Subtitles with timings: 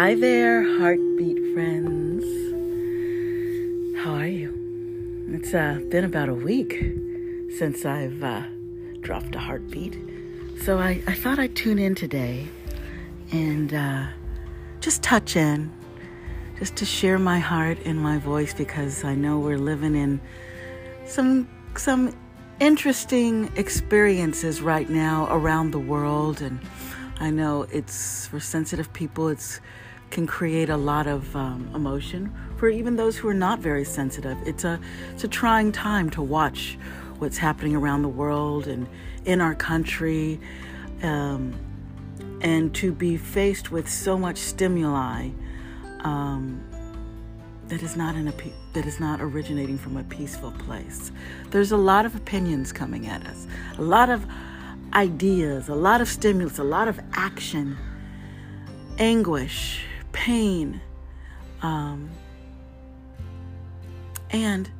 [0.00, 2.24] Hi there, heartbeat friends.
[4.02, 5.28] How are you?
[5.28, 6.72] It's uh, been about a week
[7.58, 8.44] since I've uh,
[9.00, 9.98] dropped a heartbeat.
[10.62, 12.48] So I, I thought I'd tune in today
[13.30, 14.06] and uh,
[14.80, 15.70] just touch in,
[16.58, 20.18] just to share my heart and my voice because I know we're living in
[21.04, 22.16] some some
[22.58, 26.58] interesting experiences right now around the world and
[27.18, 29.60] I know it's for sensitive people it's
[30.10, 34.36] can create a lot of um, emotion for even those who are not very sensitive.
[34.44, 34.78] It's a
[35.12, 36.78] it's a trying time to watch
[37.18, 38.86] what's happening around the world and
[39.24, 40.40] in our country,
[41.02, 41.54] um,
[42.40, 45.30] and to be faced with so much stimuli
[46.00, 46.62] um,
[47.68, 48.32] that is not in a
[48.72, 51.12] that is not originating from a peaceful place.
[51.50, 53.46] There's a lot of opinions coming at us,
[53.78, 54.26] a lot of
[54.92, 57.76] ideas, a lot of stimulus, a lot of action,
[58.98, 60.80] anguish, pain,
[61.62, 62.10] um,
[64.30, 64.70] and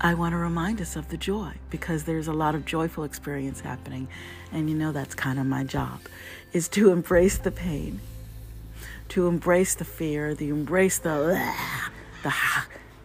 [0.00, 3.60] I want to remind us of the joy because there's a lot of joyful experience
[3.60, 4.08] happening.
[4.50, 6.00] And you know, that's kind of my job
[6.52, 8.00] is to embrace the pain,
[9.10, 11.52] to embrace the fear, the embrace the,
[12.22, 12.34] the,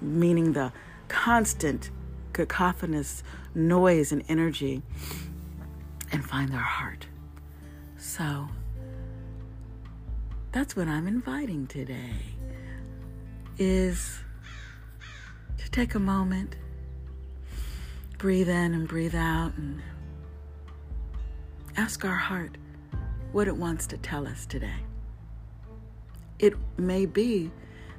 [0.01, 0.71] meaning the
[1.09, 1.89] constant
[2.33, 4.81] cacophonous noise and energy
[6.11, 7.07] and find their heart.
[7.97, 8.47] So
[10.55, 12.15] that's what I'm inviting today
[13.57, 14.19] is
[15.57, 16.55] to take a moment,
[18.17, 19.81] breathe in and breathe out and
[21.75, 22.57] ask our heart
[23.33, 24.79] what it wants to tell us today.
[26.39, 27.51] It may be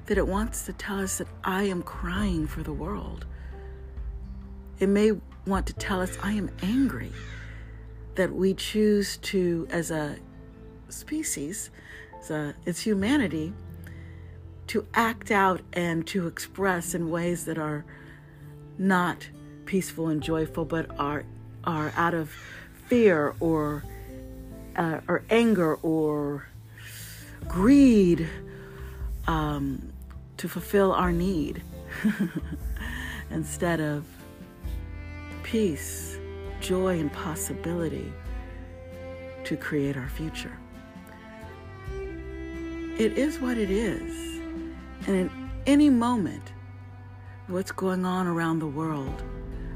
[0.06, 3.26] that it wants to tell us that I am crying for the world
[4.78, 5.12] it may
[5.46, 7.12] want to tell us, I am angry.
[8.14, 10.16] That we choose to, as a
[10.88, 11.70] species,
[12.20, 13.52] as, a, as humanity,
[14.68, 17.84] to act out and to express in ways that are
[18.78, 19.28] not
[19.64, 21.24] peaceful and joyful, but are
[21.64, 22.30] are out of
[22.86, 23.84] fear or
[24.76, 26.48] uh, or anger or
[27.48, 28.28] greed
[29.26, 29.92] um,
[30.36, 31.62] to fulfill our need
[33.30, 34.04] instead of
[35.42, 36.18] peace,
[36.60, 38.12] joy, and possibility
[39.44, 40.56] to create our future.
[42.98, 44.40] It is what it is.
[45.06, 46.52] And in any moment,
[47.46, 49.22] what's going on around the world,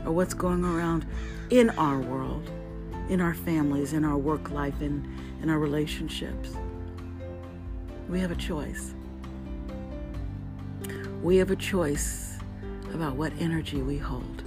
[0.05, 1.07] or what's going around
[1.51, 2.51] in our world,
[3.09, 5.07] in our families, in our work life, in,
[5.43, 6.51] in our relationships,
[8.09, 8.95] we have a choice.
[11.23, 12.39] We have a choice
[12.95, 14.43] about what energy we hold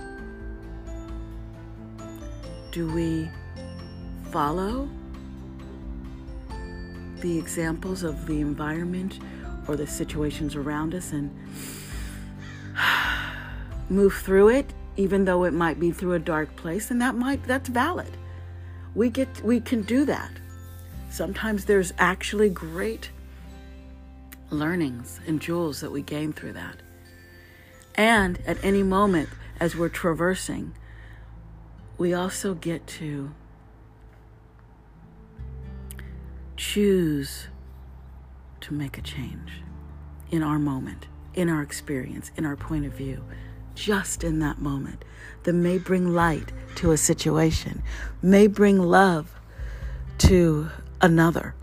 [2.74, 3.30] do we
[4.32, 4.90] follow
[7.24, 9.20] the examples of the environment
[9.70, 11.32] or the situations around us and
[13.90, 17.42] move through it even though it might be through a dark place and that might
[17.46, 18.12] that's valid.
[18.94, 20.32] We get we can do that.
[21.10, 23.10] Sometimes there's actually great
[24.50, 26.82] learnings and jewels that we gain through that.
[27.96, 29.30] And at any moment
[29.62, 30.74] as we're traversing
[31.98, 33.32] we also get to
[36.74, 37.50] choose
[38.60, 39.62] to make a change
[40.32, 43.24] in our moment, in our experience, in our point of view,
[43.76, 45.06] just in that moment
[45.44, 47.84] that may bring light to a situation,
[48.24, 49.36] may bring love
[50.18, 50.68] to
[51.00, 51.54] another,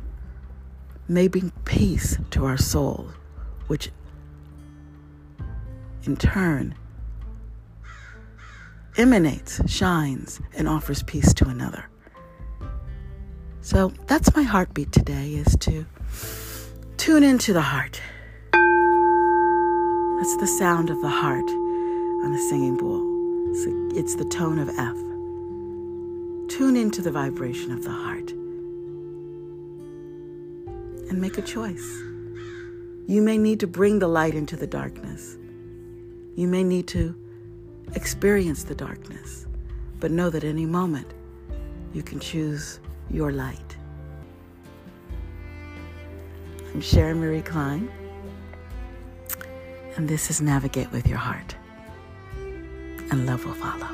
[1.09, 3.10] may bring peace to our soul,
[3.66, 3.91] which
[6.04, 6.72] in turn
[8.97, 11.87] emanates, shines, and offers peace to another.
[13.70, 15.86] So that's my heartbeat today is to
[16.97, 18.03] tune into the heart.
[20.18, 23.00] That's the sound of the heart on the singing bowl.
[23.53, 23.66] It's,
[23.97, 24.97] it's the tone of F.
[26.48, 28.33] Tune into the vibration of the heart
[31.09, 32.03] and make a choice.
[33.06, 35.36] You may need to bring the light into the darkness.
[36.34, 37.15] You may need to
[37.95, 39.47] experience the darkness,
[40.00, 41.06] but know that any moment
[41.92, 42.80] you can choose
[43.12, 43.77] your light.
[46.72, 47.91] I'm Sharon Marie Klein,
[49.97, 51.57] and this is Navigate with Your Heart,
[52.36, 53.89] and love will follow.